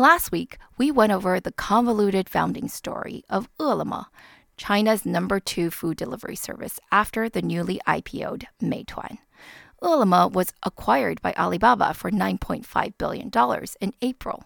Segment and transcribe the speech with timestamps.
[0.00, 4.04] Last week, we went over the convoluted founding story of Ele.me,
[4.56, 9.18] China's number two food delivery service after the newly IPO'd Meituan.
[9.82, 13.28] Ele.me was acquired by Alibaba for $9.5 billion
[13.80, 14.44] in April,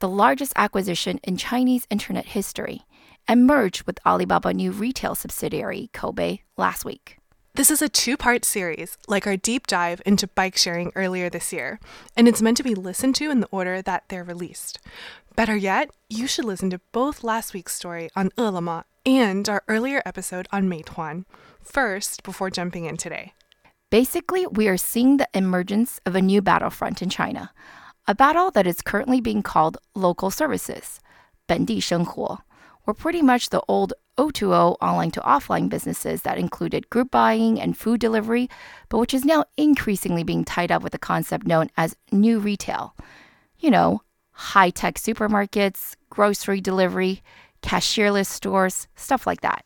[0.00, 2.82] the largest acquisition in Chinese internet history,
[3.28, 7.18] and merged with Alibaba new retail subsidiary Koubei last week.
[7.58, 11.52] This is a two part series, like our deep dive into bike sharing earlier this
[11.52, 11.80] year,
[12.16, 14.78] and it's meant to be listened to in the order that they're released.
[15.34, 20.00] Better yet, you should listen to both last week's story on Ele.me and our earlier
[20.06, 21.24] episode on Meituan
[21.60, 23.32] first before jumping in today.
[23.90, 27.50] Basically, we are seeing the emergence of a new battlefront in China,
[28.06, 31.00] a battle that is currently being called local services,
[31.48, 32.38] 本地生活,
[32.86, 37.78] or pretty much the old O2O online to offline businesses that included group buying and
[37.78, 38.50] food delivery,
[38.88, 42.94] but which is now increasingly being tied up with a concept known as new retail.
[43.58, 47.22] You know, high tech supermarkets, grocery delivery,
[47.62, 49.64] cashierless stores, stuff like that.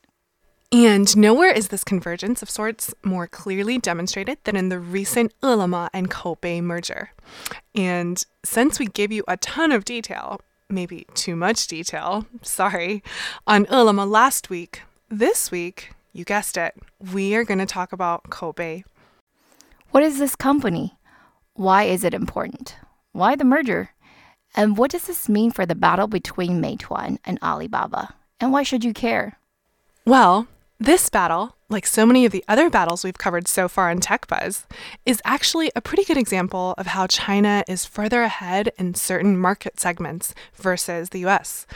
[0.72, 5.88] And nowhere is this convergence of sorts more clearly demonstrated than in the recent Ele.me
[5.92, 7.10] and Koubei merger.
[7.74, 10.40] And since we gave you a ton of detail,
[10.72, 13.02] maybe too much detail, sorry,
[13.46, 16.74] on Ele.me last week, this week, you guessed it,
[17.12, 18.84] we are going to talk about Koubei.
[19.90, 20.98] What is this company?
[21.54, 22.76] Why is it important?
[23.12, 23.90] Why the merger?
[24.54, 28.14] And what does this mean for the battle between Meituan and Alibaba?
[28.40, 29.38] And why should you care?
[30.04, 30.48] Well,
[30.80, 34.26] this battle, like so many of the other battles we've covered so far in Tech
[34.26, 34.66] Buzz,
[35.06, 39.80] is actually a pretty good example of how China is further ahead in certain market
[39.80, 41.66] segments versus the US.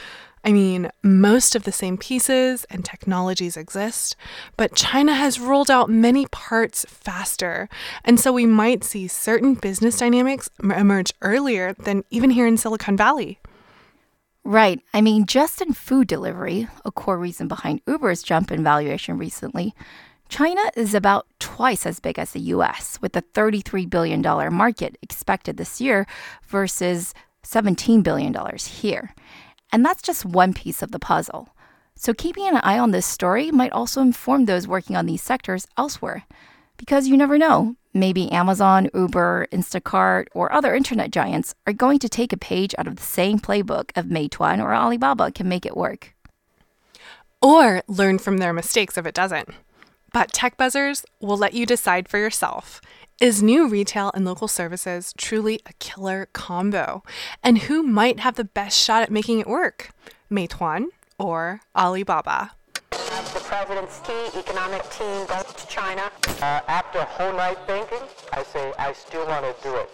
[0.43, 4.15] I mean, most of the same pieces and technologies exist,
[4.55, 7.67] but China has rolled out many parts faster.
[8.05, 12.95] And so we might see certain business dynamics emerge earlier than even here in Silicon
[12.95, 13.39] Valley.
[14.47, 14.79] Right.
[14.93, 19.75] I mean, just in food delivery, a core reason behind Uber's jump in valuation recently,
[20.29, 24.21] China is about twice as big as the US, with a $33 billion
[24.53, 26.07] market expected this year
[26.47, 27.13] versus
[27.43, 29.13] $17 billion here.
[29.73, 31.49] And that's just one piece of the puzzle.
[31.95, 35.67] So, keeping an eye on this story might also inform those working on these sectors
[35.77, 36.23] elsewhere.
[36.77, 42.09] Because you never know, maybe Amazon, Uber, Instacart, or other internet giants are going to
[42.09, 45.75] take a page out of the same playbook of Meituan or Alibaba can make it
[45.75, 46.13] work.
[47.41, 49.49] Or learn from their mistakes if it doesn't.
[50.13, 52.81] But Tech Buzzers will let you decide for yourself.
[53.19, 57.03] Is new retail and local services truly a killer combo?
[57.43, 59.89] And who might have the best shot at making it work?
[60.31, 60.85] Meituan
[61.17, 62.51] or Alibaba?
[62.91, 65.46] The president's key economic team goes to
[65.77, 66.11] China.
[66.41, 67.99] Uh, after a whole night thinking,
[68.33, 69.89] I say I still want to do it.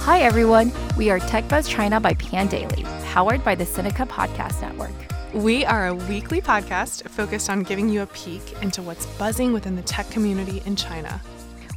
[0.00, 0.72] Hi, everyone.
[0.96, 5.11] We are Tech Buzz China by Pandaily, powered by the Sinica Podcast Network.
[5.34, 9.76] We are a weekly podcast focused on giving you a peek into what's buzzing within
[9.76, 11.22] the tech community in China.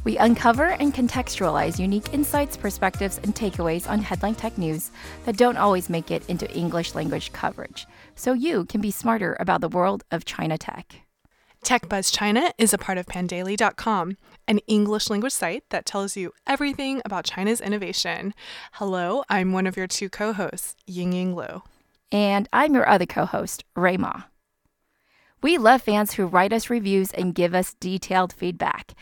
[0.04, 4.90] We uncover and contextualize unique insights, perspectives, and takeaways on headline tech news
[5.24, 9.62] that don't always make it into English language coverage, so you can be smarter about
[9.62, 11.00] the world of China tech.
[11.62, 16.32] Tech Buzz China is a part of pandaily.com, an English language site that tells you
[16.46, 18.34] everything about China's innovation.
[18.72, 21.62] Hello, I'm one of your two co hosts, Ying Ying Lu.
[22.12, 24.22] And I'm your other co host, Ray Ma.
[25.42, 28.94] We love fans who write us reviews and give us detailed feedback.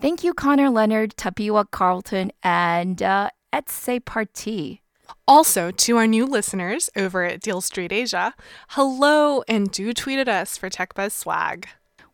[0.00, 4.82] Thank you, Connor Leonard, Tapiwa Carlton, and uh, Etse Parti.
[5.28, 8.34] Also, to our new listeners over at Deal Street Asia,
[8.70, 11.68] hello and do tweet at us for TechBuzz swag.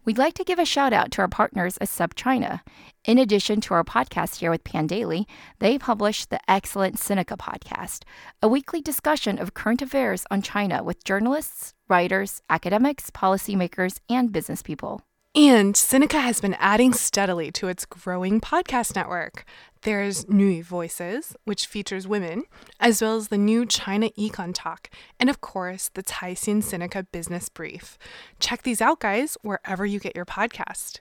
[0.09, 2.63] We'd like to give a shout out to our partners at SupChina.
[3.05, 5.27] In addition to our podcast here with Pandaily,
[5.59, 8.05] they publish the excellent Sinica podcast,
[8.43, 14.63] a weekly discussion of current affairs on China with journalists, writers, academics, policymakers, and business
[14.63, 15.03] people.
[15.41, 19.45] And Sinica has been adding steadily to its growing podcast network.
[19.83, 22.43] There's New Voices, which features women,
[22.81, 24.91] as well as the new China Econ Talk,
[25.21, 27.97] and of course, the Caixin Sinica Business Brief.
[28.41, 30.99] Check these out, guys, wherever you get your podcast.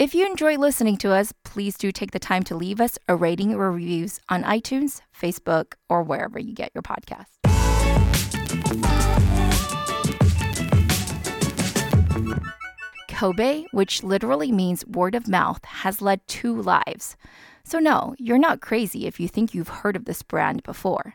[0.00, 3.14] If you enjoy listening to us, please do take the time to leave us a
[3.14, 7.36] rating or reviews on iTunes, Facebook, or wherever you get your podcasts.
[13.20, 17.18] Koubei, which literally means word of mouth, has led two lives.
[17.64, 21.12] So, no, you're not crazy if you think you've heard of this brand before.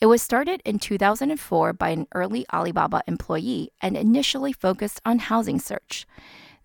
[0.00, 5.60] It was started in 2004 by an early Alibaba employee and initially focused on housing
[5.60, 6.08] search.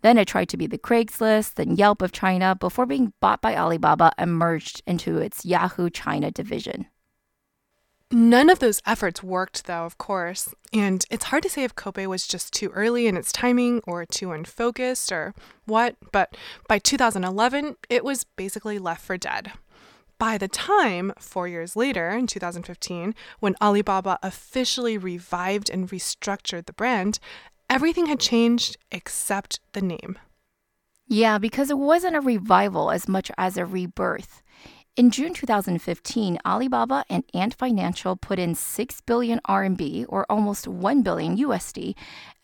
[0.01, 3.55] Then it tried to be the Craigslist and Yelp of China before being bought by
[3.55, 6.87] Alibaba and merged into its Yahoo China division.
[8.13, 12.05] None of those efforts worked, though, of course, and it's hard to say if Koubei
[12.05, 15.33] was just too early in its timing or too unfocused or
[15.65, 16.37] what, but
[16.67, 19.53] by 2011, it was basically left for dead.
[20.19, 26.73] By the time, four years later, in 2015, when Alibaba officially revived and restructured the
[26.73, 27.17] brand,
[27.67, 30.19] everything had changed except the name.
[31.07, 34.43] Yeah, because it wasn't a revival as much as a rebirth.
[34.95, 41.01] In June 2015, Alibaba and Ant Financial put in 6 billion RMB or almost 1
[41.01, 41.95] billion USD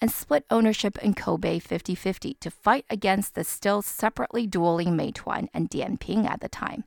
[0.01, 5.69] and split ownership in Koubei 50-50 to fight against the still separately dueling Meituan and
[5.69, 6.85] Dianping at the time.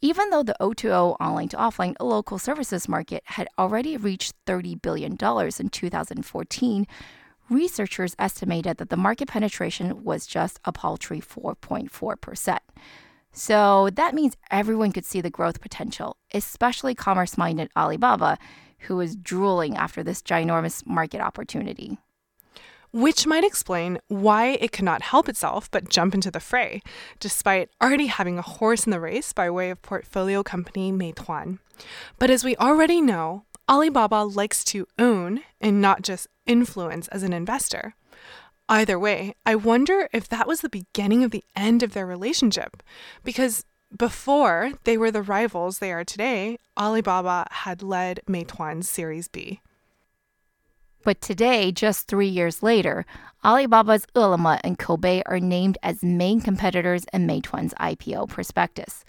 [0.00, 5.12] Even though the O2O online to offline local services market had already reached $30 billion
[5.12, 6.86] in 2014,
[7.48, 12.58] researchers estimated that the market penetration was just a paltry 4.4%.
[13.34, 18.38] So that means everyone could see the growth potential, especially commerce minded Alibaba,
[18.80, 21.98] who was drooling after this ginormous market opportunity.
[22.92, 26.80] Which might explain why it could not help itself but jump into the fray,
[27.18, 31.58] despite already having a horse in the race by way of portfolio company Meituan.
[32.20, 37.32] But as we already know, Alibaba likes to own and not just influence as an
[37.32, 37.94] investor.
[38.68, 42.82] Either way, I wonder if that was the beginning of the end of their relationship.
[43.22, 43.64] Because
[43.96, 49.60] before they were the rivals they are today, Alibaba had led Meituan's Series B.
[51.04, 53.04] But today, just three years later,
[53.44, 59.04] Alibaba's Ele.me and Koubei are named as main competitors in Meituan's IPO prospectus.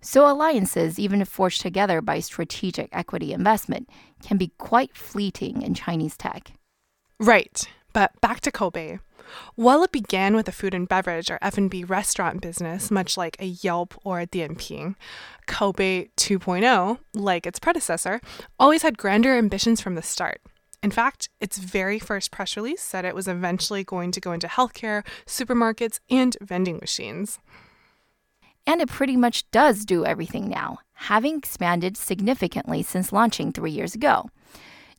[0.00, 3.90] So alliances, even if forged together by strategic equity investment,
[4.22, 6.52] can be quite fleeting in Chinese tech.
[7.20, 7.68] Right.
[7.96, 9.00] But back to Koubei.
[9.54, 13.46] While it began with a food and beverage or F&B restaurant business, much like a
[13.46, 14.96] Yelp or a Dianping,
[15.48, 18.20] Koubei 2.0, like its predecessor,
[18.60, 20.42] always had grander ambitions from the start.
[20.82, 24.46] In fact, its very first press release said it was eventually going to go into
[24.46, 27.38] healthcare, supermarkets, and vending machines.
[28.66, 33.94] And it pretty much does do everything now, having expanded significantly since launching three years
[33.94, 34.28] ago.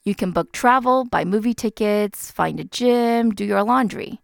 [0.07, 4.21] You can book travel, buy movie tickets, find a gym, do your laundry.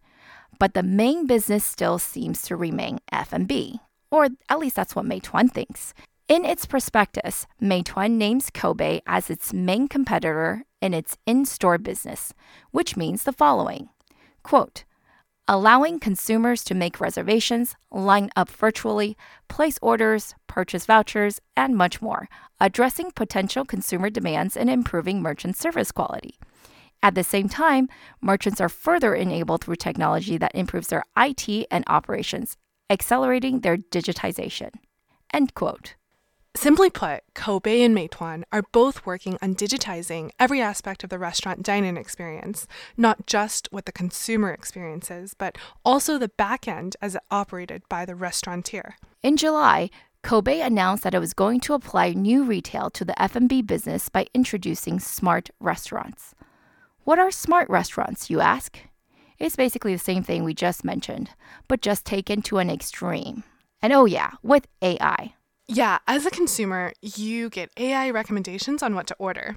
[0.58, 5.52] But the main business still seems to remain F&B, or at least that's what Meituan
[5.52, 5.92] thinks.
[6.26, 12.32] In its prospectus, Meituan names Koubei as its main competitor in its in-store business,
[12.70, 13.90] which means the following.
[14.42, 14.84] Quote,
[15.46, 19.16] allowing consumers to make reservations, line up virtually,
[19.48, 22.28] place orders, purchase vouchers, and much more,
[22.60, 26.38] addressing potential consumer demands and improving merchant service quality.
[27.02, 27.88] At the same time,
[28.22, 32.56] merchants are further enabled through technology that improves their IT and operations,
[32.88, 34.70] accelerating their digitization.
[35.32, 35.96] End quote.
[36.56, 41.64] Simply put, Koubei and Meituan are both working on digitizing every aspect of the restaurant
[41.64, 47.82] dine-in experience, not just what the consumer experiences, but also the back end as operated
[47.88, 48.94] by the restaurateur.
[49.20, 49.90] In July,
[50.22, 54.26] Koubei announced that it was going to apply new retail to the F&B business by
[54.32, 56.36] introducing smart restaurants.
[57.02, 58.78] What are smart restaurants, you ask?
[59.40, 61.30] It's basically the same thing we just mentioned,
[61.66, 63.42] but just taken to an extreme.
[63.82, 65.34] And oh yeah, with AI.
[65.66, 69.56] Yeah, as a consumer, you get AI recommendations on what to order.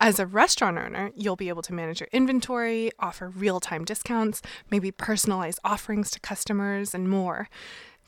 [0.00, 4.40] As a restaurant owner, you'll be able to manage your inventory, offer real time discounts,
[4.70, 7.48] maybe personalize offerings to customers, and more.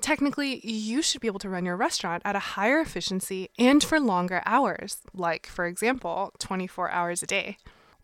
[0.01, 3.99] Technically, you should be able to run your restaurant at a higher efficiency and for
[3.99, 7.57] longer hours, like, for example, 24 hours a day.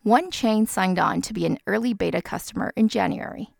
[0.03, 3.51] One chain signed on to be an early beta customer in January.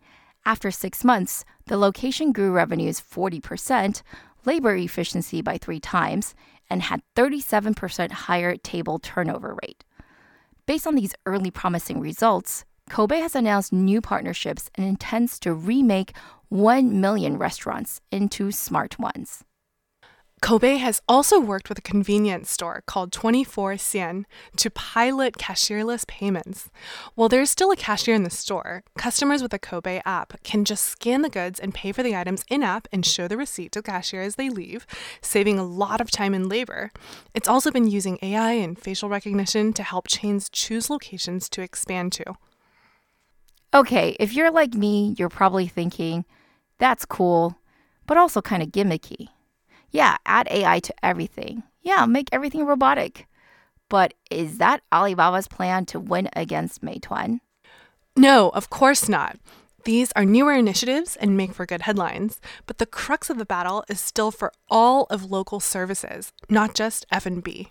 [0.46, 4.01] After six months, the location grew revenues 40%,
[4.46, 6.36] labor efficiency by three times,
[6.70, 9.84] and had 37% higher table turnover rate.
[10.65, 16.13] Based on these early promising results, Koubei has announced new partnerships and intends to remake
[16.50, 19.44] 1 million restaurants into smart ones.
[20.39, 24.25] Koubei has also worked with a convenience store called 24 Cien
[24.58, 26.70] to pilot cashierless payments.
[27.15, 30.86] While there's still a cashier in the store, customers with a Koubei app can just
[30.86, 33.79] scan the goods and pay for the items in app and show the receipt to
[33.79, 34.86] the cashier as they leave,
[35.22, 36.91] saving a lot of time and labor.
[37.34, 42.13] It's also been using AI and facial recognition to help chains choose locations to expand
[42.13, 42.36] to.
[43.74, 46.25] Okay, if you're like me, you're probably thinking,
[46.77, 47.58] that's cool,
[48.06, 49.29] but also kind of gimmicky.
[49.97, 51.63] Yeah, add AI to everything.
[51.81, 53.25] Yeah, make everything robotic.
[53.89, 57.39] But is that Alibaba's plan to win against Meituan?
[58.15, 59.39] No, of course not.
[59.85, 63.83] These are newer initiatives and make for good headlines, but the crux of the battle
[63.89, 67.69] is still for all of local services, not just F&B.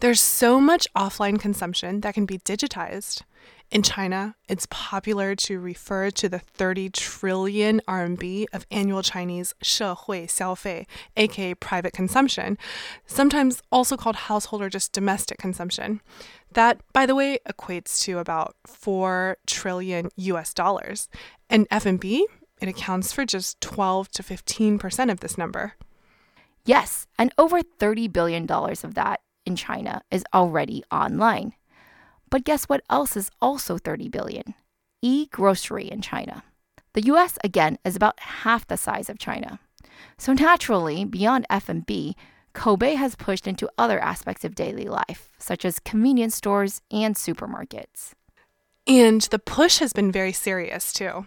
[0.00, 3.22] There's so much offline consumption that can be digitized.
[3.71, 10.87] In China, it's popular to refer to the 30 trillion RMB of annual Chinese 社会消费,
[11.17, 12.57] aka private consumption,
[13.05, 15.99] sometimes also called household or just domestic consumption.
[16.53, 21.09] That, by the way, equates to about 4 trillion US dollars.
[21.49, 22.25] And F&B,
[22.61, 25.73] it accounts for just 12 to 15% of this number.
[26.63, 31.53] Yes, and over $30 billion of that in China is already online.
[32.32, 34.54] But guess what else is also 30 billion?
[35.02, 36.42] E-grocery in China.
[36.94, 39.60] The US again is about half the size of China.
[40.16, 42.16] So naturally, beyond F&B,
[42.54, 48.12] Koubei has pushed into other aspects of daily life, such as convenience stores and supermarkets.
[48.86, 51.26] And the push has been very serious too.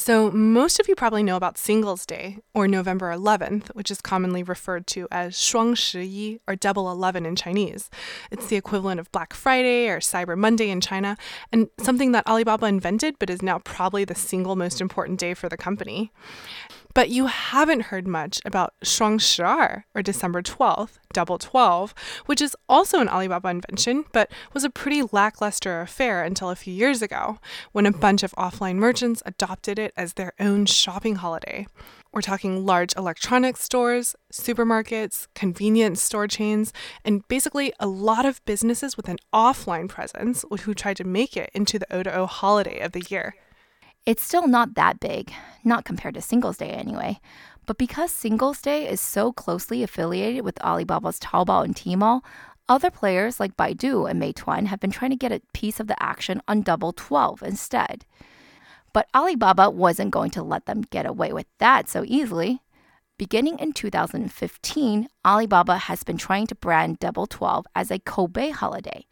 [0.00, 4.42] So, most of you probably know about Singles Day, or November 11th, which is commonly
[4.42, 7.90] referred to as Shuang Shi or Double Eleven in Chinese.
[8.30, 11.18] It's the equivalent of Black Friday or Cyber Monday in China,
[11.52, 15.50] and something that Alibaba invented but is now probably the single most important day for
[15.50, 16.10] the company.
[16.92, 21.94] But you haven't heard much about Shuang or December 12th, Double 12,
[22.26, 26.74] which is also an Alibaba invention, but was a pretty lackluster affair until a few
[26.74, 27.38] years ago,
[27.72, 31.66] when a bunch of offline merchants adopted it as their own shopping holiday.
[32.12, 36.72] We're talking large electronics stores, supermarkets, convenience store chains,
[37.04, 41.50] and basically a lot of businesses with an offline presence who tried to make it
[41.54, 43.36] into the O2O holiday of the year.
[44.10, 47.20] It's still not that big, not compared to Singles Day anyway.
[47.64, 52.22] But because Singles Day is so closely affiliated with Alibaba's Taobao and Tmall,
[52.68, 56.02] other players like Baidu and Meituan have been trying to get a piece of the
[56.02, 58.04] action on Double 12 instead.
[58.92, 62.62] But Alibaba wasn't going to let them get away with that so easily.
[63.16, 69.06] Beginning in 2015, Alibaba has been trying to brand Double 12 as a Koubei holiday.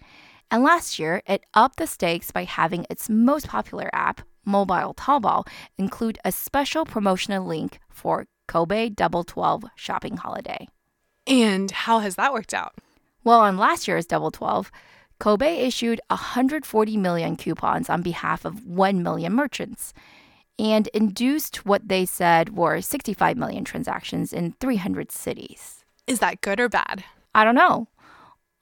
[0.50, 5.46] And last year, it upped the stakes by having its most popular app, mobile Taobao,
[5.76, 10.66] include a special promotional link for Koubei Double 12 shopping holiday.
[11.26, 12.74] And how has that worked out?
[13.22, 14.72] Well, on last year's Double 12,
[15.20, 19.92] Koubei issued 140 million coupons on behalf of 1 million merchants
[20.58, 25.84] and induced what they said were 65 million transactions in 300 cities.
[26.06, 27.04] Is that good or bad?
[27.34, 27.88] I don't know.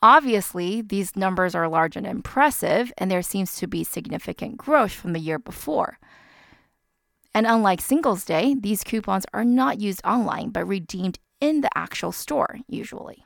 [0.07, 5.15] Obviously, these numbers are large and impressive, and there seems to be significant growth from
[5.15, 5.99] the year before.
[7.35, 12.13] And unlike Singles Day, these coupons are not used online but redeemed in the actual
[12.13, 13.25] store, usually.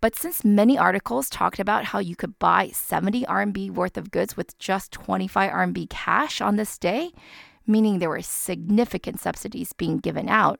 [0.00, 4.36] But since many articles talked about how you could buy 70 RMB worth of goods
[4.36, 7.12] with just 25 RMB cash on this day,
[7.68, 10.58] meaning there were significant subsidies being given out,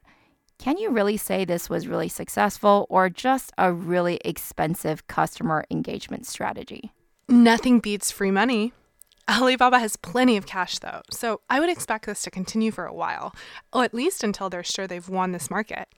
[0.58, 6.26] can you really say this was really successful or just a really expensive customer engagement
[6.26, 6.92] strategy?
[7.28, 8.72] Nothing beats free money.
[9.28, 12.94] Alibaba has plenty of cash though, so I would expect this to continue for a
[12.94, 13.34] while,
[13.72, 15.88] or at least until they're sure they've won this market.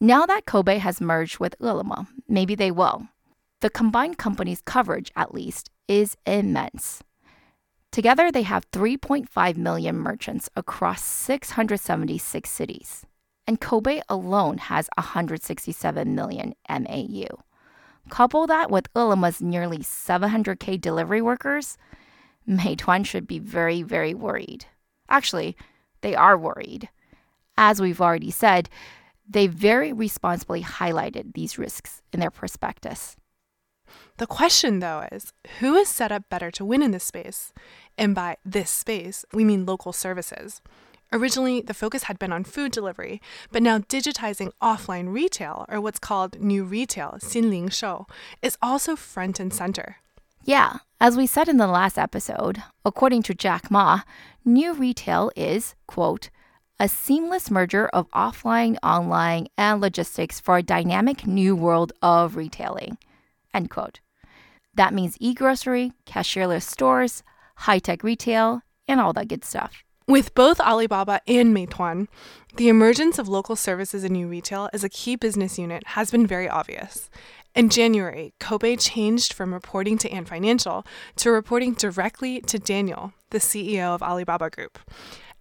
[0.00, 3.08] Now that Koubei has merged with Ele.me, maybe they will.
[3.60, 7.02] The combined company's coverage, at least, is immense.
[7.90, 13.06] Together, they have 3.5 million merchants across 676 cities,
[13.46, 17.26] and Koubei alone has 167 million MAU.
[18.10, 21.78] Couple that with Ele.me's nearly 700k delivery workers,
[22.48, 24.66] Meituan should be very, very worried.
[25.08, 25.56] Actually,
[26.02, 26.88] they are worried.
[27.56, 28.68] As we've already said,
[29.28, 33.16] they very responsibly highlighted these risks in their prospectus.
[34.18, 37.52] The question, though, is who is set up better to win in this space?
[37.96, 40.60] And by this space, we mean local services.
[41.13, 43.19] Originally, the focus had been on food delivery,
[43.51, 48.05] but now digitizing offline retail, or what's called new retail, 新零售,
[48.41, 49.97] is also front and center.
[50.43, 54.01] Yeah, as we said in the last episode, according to Jack Ma,
[54.45, 56.29] new retail is, quote,
[56.79, 62.97] a seamless merger of offline, online, and logistics for a dynamic new world of retailing.
[63.53, 63.99] End quote.
[64.75, 67.23] That means e grocery, cashierless stores,
[67.57, 69.83] high tech retail, and all that good stuff.
[70.06, 72.08] With both Alibaba and Meituan,
[72.56, 76.26] the emergence of local services in new retail as a key business unit has been
[76.26, 77.08] very obvious.
[77.54, 80.84] In January, Koubei changed from reporting to Ant Financial
[81.16, 84.78] to reporting directly to Daniel, the CEO of Alibaba Group.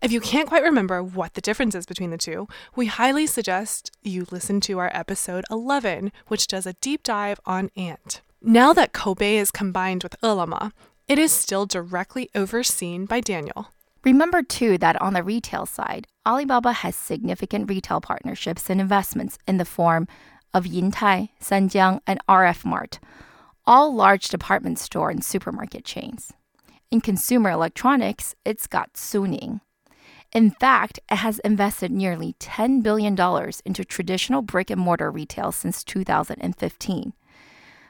[0.01, 3.91] If you can't quite remember what the difference is between the two, we highly suggest
[4.01, 8.22] you listen to our episode 11, which does a deep dive on Ant.
[8.41, 10.72] Now that Koubei is combined with Ele.me,
[11.10, 13.67] it is still directly overseen by Daniel.
[14.03, 19.57] Remember, too, that on the retail side, Alibaba has significant retail partnerships and investments in
[19.57, 20.07] the form
[20.53, 23.00] of Yintai, Sanjiang, and RT-Mart,
[23.65, 26.33] all large department store and supermarket chains.
[26.91, 29.62] In consumer electronics, it's got Suning.
[30.33, 33.17] In fact, it has invested nearly $10 billion
[33.65, 37.13] into traditional brick and mortar retail since 2015.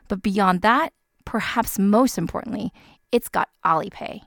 [0.08, 0.94] But beyond that,
[1.26, 2.72] perhaps most importantly,
[3.12, 4.22] it's got Alipay.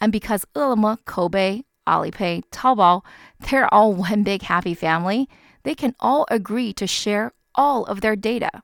[0.00, 3.02] And because Ele.me, Koubei, Alipay, Taobao,
[3.40, 5.28] they're all one big happy family,
[5.62, 8.62] they can all agree to share all of their data.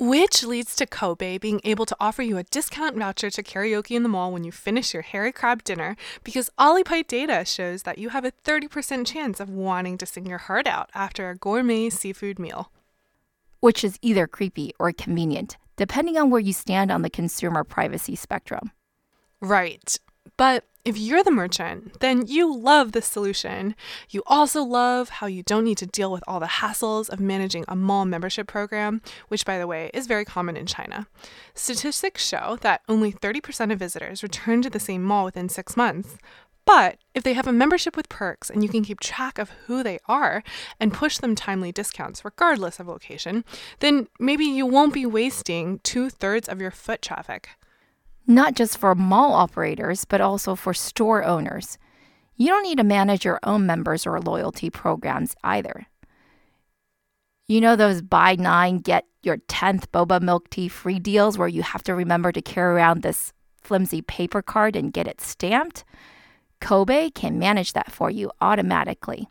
[0.00, 4.04] Which leads to Koubei being able to offer you a discount voucher to karaoke in
[4.04, 8.10] the mall when you finish your hairy crab dinner because Alipay data shows that you
[8.10, 12.38] have a 30% chance of wanting to sing your heart out after a gourmet seafood
[12.38, 12.70] meal.
[13.58, 18.14] Which is either creepy or convenient, depending on where you stand on the consumer privacy
[18.14, 18.70] spectrum.
[19.40, 19.98] Right.
[20.36, 23.74] But if you're the merchant, then you love this solution.
[24.08, 27.66] You also love how you don't need to deal with all the hassles of managing
[27.68, 31.06] a mall membership program, which, by the way, is very common in China.
[31.52, 36.16] Statistics show that only 30% of visitors return to the same mall within six months.
[36.64, 39.82] But if they have a membership with perks and you can keep track of who
[39.82, 40.42] they are
[40.78, 43.44] and push them timely discounts regardless of location,
[43.80, 47.50] then maybe you won't be wasting two thirds of your foot traffic
[48.28, 51.78] not just for mall operators, but also for store owners.
[52.36, 55.86] You don't need to manage your own members or loyalty programs either.
[57.48, 61.62] You know those buy nine, get your 10th boba milk tea free deals where you
[61.62, 63.32] have to remember to carry around this
[63.62, 65.84] flimsy paper card and get it stamped?
[66.60, 69.28] Koubei can manage that for you automatically.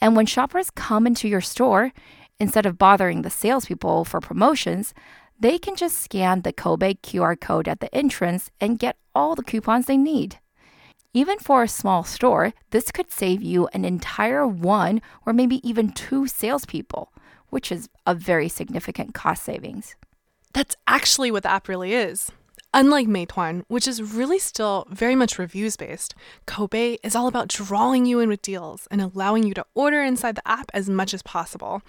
[0.00, 1.92] And when shoppers come into your store,
[2.38, 4.94] instead of bothering the salespeople for promotions,
[5.40, 9.42] they can just scan the Koubei QR code at the entrance and get all the
[9.42, 10.38] coupons they need.
[11.12, 15.90] Even for a small store, this could save you an entire one or maybe even
[15.90, 17.12] two salespeople,
[17.48, 19.96] which is a very significant cost savings.
[20.52, 22.30] That's actually what the app really is.
[22.72, 26.14] Unlike Meituan, which is really still very much reviews based,
[26.46, 30.36] Koubei is all about drawing you in with deals and allowing you to order inside
[30.36, 31.82] the app as much as possible.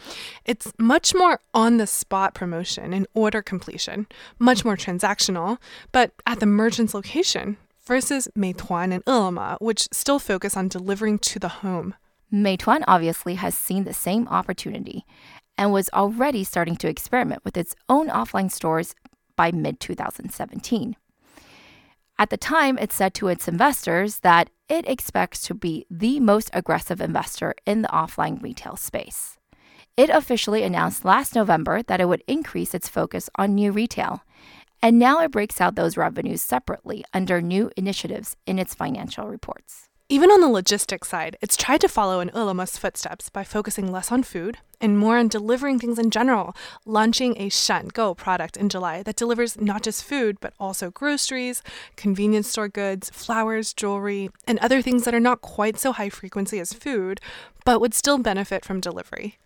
[0.44, 4.08] It's much more on the spot promotion and order completion,
[4.40, 5.60] much more transactional,
[5.92, 11.38] but at the merchant's location versus Meituan and Ele.me, which still focus on delivering to
[11.38, 11.94] the home.
[12.34, 15.06] Meituan obviously has seen the same opportunity
[15.58, 18.96] and was already starting to experiment with its own offline stores
[19.42, 20.96] by mid 2017.
[22.20, 26.52] At the time, it said to its investors that it expects to be the most
[26.54, 29.40] aggressive investor in the offline retail space.
[29.98, 34.22] It officially announced last November that it would increase its focus on new retail,
[34.80, 39.90] and now it breaks out those revenues separately under new initiatives in its financial reports.
[40.12, 44.12] Even on the logistics side, it's tried to follow in Ele.me's footsteps by focusing less
[44.12, 46.54] on food and more on delivering things in general,
[46.86, 47.50] launching a
[47.94, 51.64] Go product in July that delivers not just food, but also groceries,
[51.96, 56.60] convenience store goods, flowers, jewelry, and other things that are not quite so high frequency
[56.60, 57.22] as food,
[57.64, 59.38] but would still benefit from delivery.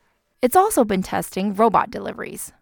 [0.42, 2.54] It's also been testing robot deliveries.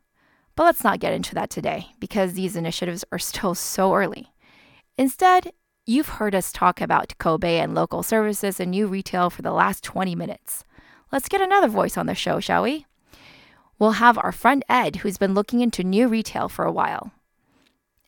[0.57, 4.33] But let's not get into that today because these initiatives are still so early.
[4.97, 5.53] Instead,
[5.85, 9.83] You've heard us talk about Koubei and local services and new retail for the last
[9.83, 10.63] 20 minutes.
[11.11, 12.85] Let's get another voice on the show, shall we?
[13.77, 17.11] We'll have our friend Ed, who's been looking into new retail for a while.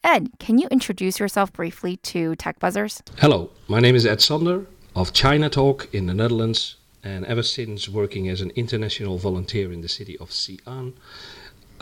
[0.05, 3.01] Ed, can you introduce yourself briefly to Tech Buzzers?
[3.17, 7.89] Hello, my name is Ed Sander of China Talk in the Netherlands, and ever since
[7.89, 10.93] working as an international volunteer in the city of Xi'an,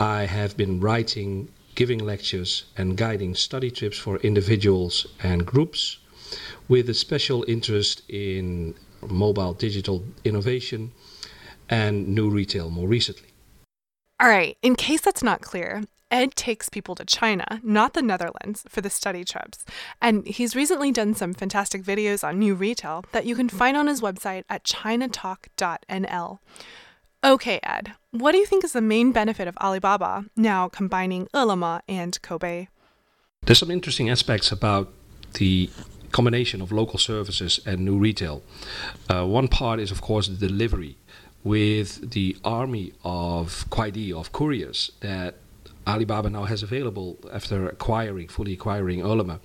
[0.00, 5.98] I have been writing giving lectures and guiding study trips for individuals and groups
[6.68, 10.92] with a special interest in mobile digital innovation
[11.68, 13.28] and new retail more recently.
[14.20, 18.64] All right, in case that's not clear, Ed takes people to China, not the Netherlands,
[18.68, 19.64] for the study trips.
[20.00, 23.88] And he's recently done some fantastic videos on new retail that you can find on
[23.88, 26.38] his website at chinatalk.nl.
[27.24, 31.80] Okay, Ed, what do you think is the main benefit of Alibaba now combining Ele.me
[31.88, 32.68] and Koubei?
[33.46, 34.92] There's some interesting aspects about
[35.34, 35.70] the
[36.12, 38.42] combination of local services and new retail.
[39.08, 40.98] Uh, one part is, of course, the delivery
[41.42, 45.36] with the army of Kuaidi, of couriers that
[45.86, 49.36] Alibaba now has available after acquiring, fully acquiring Ele.me.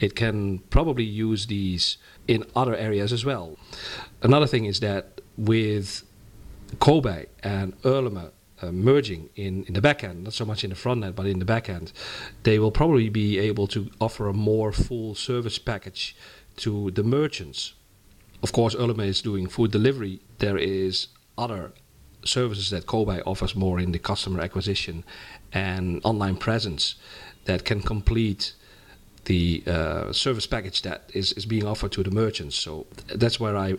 [0.00, 3.58] It can probably use these in other areas as well.
[4.22, 6.02] Another thing is that with
[6.78, 8.28] Koubei and Ele.me
[8.62, 11.26] uh, merging in, in the back end, not so much in the front end, but
[11.26, 11.92] in the back end,
[12.44, 16.16] they will probably be able to offer a more full service package
[16.56, 17.74] to the merchants.
[18.42, 20.20] Of course, Ele.me is doing food delivery.
[20.38, 21.72] There is other
[22.24, 25.04] services that Koubei offers more in the customer acquisition
[25.52, 26.94] and online presence
[27.44, 28.54] that can complete
[29.24, 32.56] the uh, service package that is, is being offered to the merchants.
[32.56, 33.74] So that's where I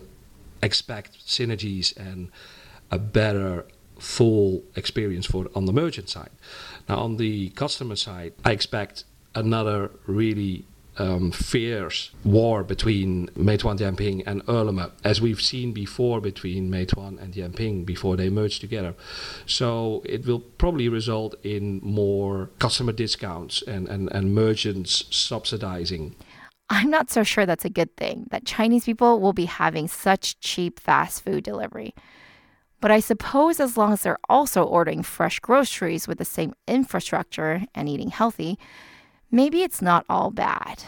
[0.62, 2.30] expect synergies and
[2.94, 3.66] a better
[3.98, 6.30] full experience for on the merchant side.
[6.88, 9.04] Now on the customer side, I expect
[9.34, 10.64] another really
[10.96, 17.34] um, fierce war between Meituan Dianping and Ele.me, as we've seen before between Meituan and
[17.34, 18.94] Dianping before they merged together.
[19.46, 26.14] So it will probably result in more customer discounts and, and, and merchants subsidizing.
[26.70, 30.40] I'm not so sure that's a good thing that Chinese people will be having such
[30.40, 31.94] cheap fast food delivery.
[32.84, 37.62] But I suppose as long as they're also ordering fresh groceries with the same infrastructure
[37.74, 38.58] and eating healthy,
[39.30, 40.84] maybe it's not all bad.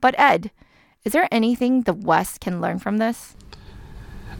[0.00, 0.52] But Ed,
[1.02, 3.34] is there anything the West can learn from this?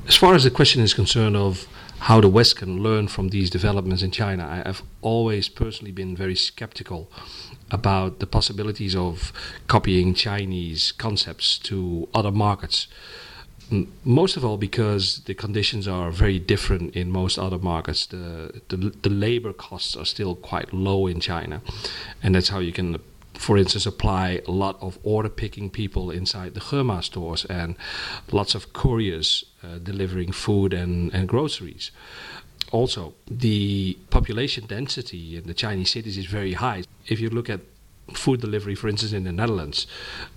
[0.06, 1.66] As far as the question is concerned of
[1.98, 6.36] how the West can learn from these developments in China, I've always personally been very
[6.36, 7.10] skeptical
[7.72, 9.32] about the possibilities of
[9.66, 12.86] copying Chinese concepts to other markets.
[14.04, 18.06] Most of all, because the conditions are very different in most other markets.
[18.06, 21.60] The, the, the labor costs are still quite low in China,
[22.22, 22.98] and that's how you can
[23.38, 27.76] for instance, apply a lot of order picking people inside the Hema stores and
[28.32, 31.92] lots of couriers uh, delivering food and, and groceries.
[32.72, 36.82] Also, the population density in the Chinese cities is very high.
[37.06, 37.60] If you look at
[38.12, 39.86] food delivery, for instance, in the Netherlands,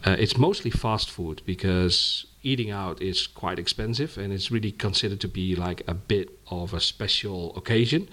[0.05, 5.19] uh, it's mostly fast food because eating out is quite expensive and it's really considered
[5.21, 8.07] to be like a bit of a special occasion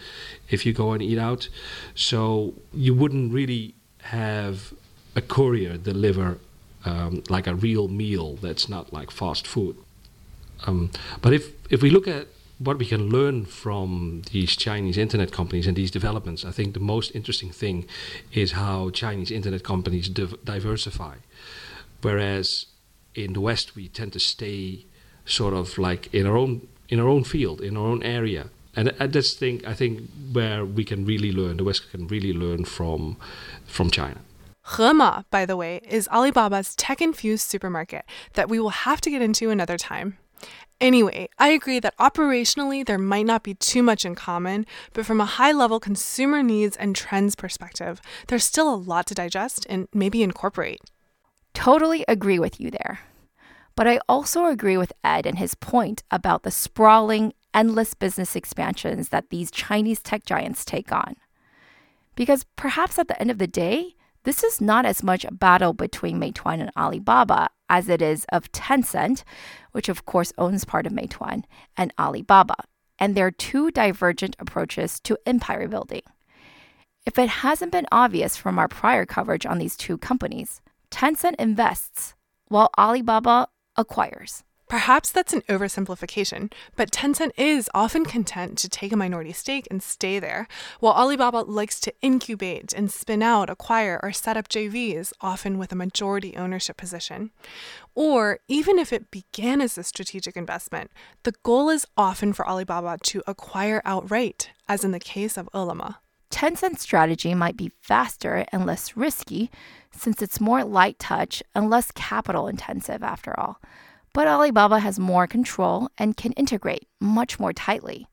[0.50, 1.48] if you go and eat out.
[1.94, 4.72] So you wouldn't really have
[5.16, 6.38] a courier deliver
[6.84, 9.76] um, like a real meal that's not like fast food.
[10.66, 10.90] Um,
[11.22, 12.26] but if if we look at
[12.58, 16.80] what we can learn from these Chinese internet companies and these developments, I think the
[16.80, 17.86] most interesting thing
[18.32, 21.16] is how Chinese internet companies div- diversify.
[22.02, 22.66] Whereas
[23.14, 24.86] in the West, we tend to stay
[25.24, 28.88] sort of like in our own in our own field, in our own area, and
[28.88, 31.56] that's thing I think where we can really learn.
[31.58, 33.16] The West can really learn from
[33.66, 34.20] from China.
[34.76, 39.22] Hema, by the way, is Alibaba's tech infused supermarket that we will have to get
[39.22, 40.18] into another time.
[40.80, 45.20] Anyway, I agree that operationally there might not be too much in common, but from
[45.20, 49.88] a high level consumer needs and trends perspective, there's still a lot to digest and
[49.92, 50.80] maybe incorporate.
[51.58, 53.00] Totally agree with you there.
[53.74, 59.08] But I also agree with Ed and his point about the sprawling, endless business expansions
[59.08, 61.16] that these Chinese tech giants take on.
[62.14, 65.72] Because perhaps at the end of the day, this is not as much a battle
[65.72, 69.24] between Meituan and Alibaba as it is of Tencent,
[69.72, 71.42] which of course owns part of Meituan,
[71.76, 72.54] and Alibaba,
[73.00, 76.02] and their two divergent approaches to empire building.
[77.04, 82.14] If it hasn't been obvious from our prior coverage on these two companies, Tencent invests
[82.48, 84.44] while Alibaba acquires.
[84.68, 89.82] Perhaps that's an oversimplification, but Tencent is often content to take a minority stake and
[89.82, 90.46] stay there,
[90.78, 95.72] while Alibaba likes to incubate and spin out, acquire, or set up JVs, often with
[95.72, 97.30] a majority ownership position.
[97.94, 100.90] Or even if it began as a strategic investment,
[101.22, 105.94] the goal is often for Alibaba to acquire outright, as in the case of Ele.me.
[106.30, 109.50] Tencent's strategy might be faster and less risky
[109.90, 113.60] since it's more light touch and less capital intensive after all
[114.18, 118.08] but Alibaba has more control and can integrate much more tightly.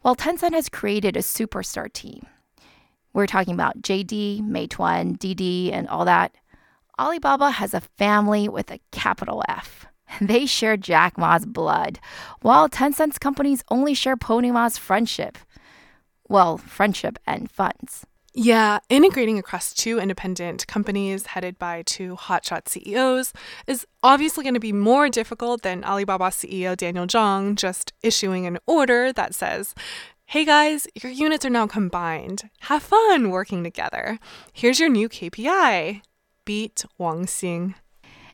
[0.00, 2.26] While Tencent has created a superstar team,
[3.14, 6.34] we're talking about JD, Meituan, DD, and all that.
[6.98, 9.86] Alibaba has a family with a capital F.
[10.20, 11.98] They share Jack Ma's blood,
[12.42, 15.38] while Tencent's companies only share Pony Ma's friendship.
[16.28, 18.06] Well, friendship and funds.
[18.34, 23.34] Yeah, integrating across two independent companies headed by two hotshot CEOs
[23.66, 28.58] is obviously going to be more difficult than Alibaba CEO Daniel Zhang just issuing an
[28.66, 29.74] order that says,
[30.24, 32.48] Hey guys, your units are now combined.
[32.60, 34.18] Have fun working together.
[34.54, 36.00] Here's your new KPI.
[36.46, 37.74] Beat Wang Xing.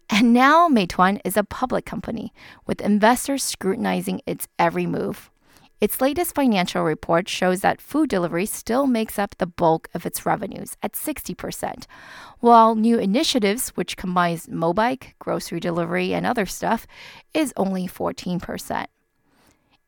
[0.08, 2.32] And now Meituan is a public company
[2.66, 5.28] with investors scrutinizing its every move.
[5.80, 10.26] Its latest financial report shows that food delivery still makes up the bulk of its
[10.26, 11.84] revenues at 60%,
[12.40, 16.84] while new initiatives, which combines mobike, grocery delivery, and other stuff,
[17.32, 18.86] is only 14%.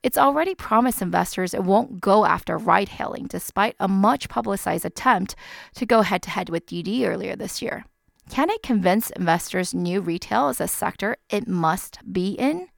[0.05, 5.35] It's already promised investors it won't go after ride hailing, despite a much publicized attempt
[5.75, 7.85] to go head to head with Didi earlier this year.
[8.31, 12.69] Can it convince investors new retail is a sector it must be in?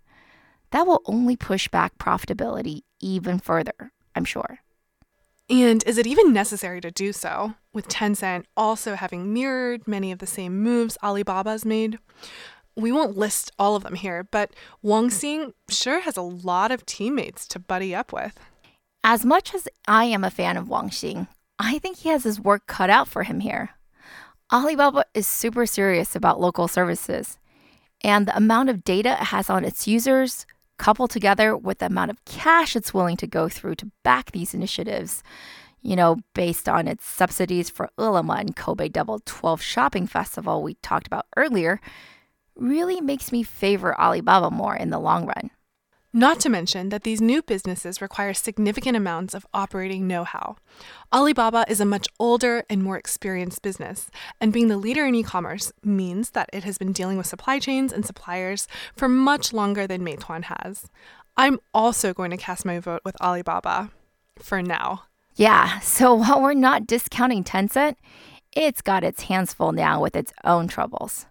[0.70, 4.60] That will only push back profitability even further, I'm sure.
[5.50, 10.18] And is it even necessary to do so, with Tencent also having mirrored many of
[10.18, 11.98] the same moves Alibaba's made?
[12.74, 16.86] We won't list all of them here, but Wang Xing sure has a lot of
[16.86, 18.38] teammates to buddy up with.
[19.04, 22.40] As much as I am a fan of Wang Xing, I think he has his
[22.40, 23.70] work cut out for him here.
[24.50, 27.38] Alibaba is super serious about local services,
[28.02, 30.46] and the amount of data it has on its users,
[30.82, 34.52] coupled together with the amount of cash it's willing to go through to back these
[34.52, 35.22] initiatives,
[35.80, 40.74] you know, based on its subsidies for Ele.me and Koubei Double 12 Shopping Festival we
[40.82, 41.80] talked about earlier,
[42.56, 45.50] really makes me favor Alibaba more in the long run.
[46.14, 50.56] Not to mention that these new businesses require significant amounts of operating know how.
[51.10, 55.22] Alibaba is a much older and more experienced business, and being the leader in e
[55.22, 59.86] commerce means that it has been dealing with supply chains and suppliers for much longer
[59.86, 60.90] than Meituan has.
[61.38, 63.90] I'm also going to cast my vote with Alibaba
[64.38, 65.04] for now.
[65.34, 67.96] Yeah, so while we're not discounting Tencent,
[68.54, 71.24] it's got its hands full now with its own troubles.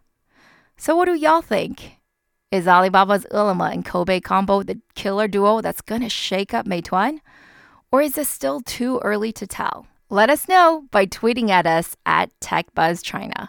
[0.75, 2.00] So, what do y'all think?
[2.51, 7.19] Is Alibaba's Ele.me and Koubei combo the killer duo that's gonna shake up Meituan?
[7.93, 9.87] Or is it still too early to tell?
[10.09, 13.47] Let us know by tweeting at us at TechBuzzChina.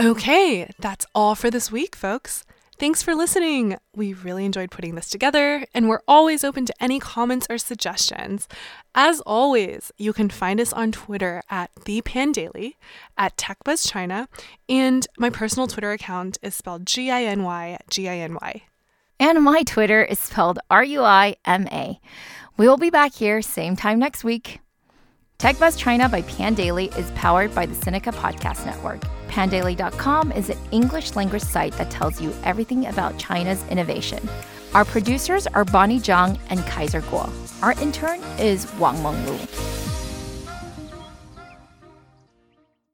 [0.00, 2.44] Okay, that's all for this week, folks.
[2.78, 3.76] Thanks for listening.
[3.96, 8.46] We really enjoyed putting this together, and we're always open to any comments or suggestions.
[8.94, 12.74] As always, you can find us on Twitter at the ThePanDaily,
[13.16, 14.28] at TechBuzzChina,
[14.68, 18.62] and my personal Twitter account is spelled G I N Y G I N Y.
[19.18, 21.98] And my Twitter is spelled R U I M A.
[22.56, 24.60] We will be back here same time next week.
[25.40, 29.02] TechBuzz China by Pandaily is powered by the Sinica Podcast Network.
[29.38, 34.28] Pandaily.com is an English language site that tells you everything about China's innovation.
[34.74, 37.30] Our producers are Bonnie Zhang and Kaiser Kuo.
[37.62, 39.87] Our intern is Wang Menglu.